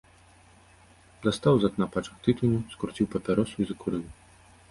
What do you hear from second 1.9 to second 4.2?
пачак тытуню, скруціў папяросу і закурыў.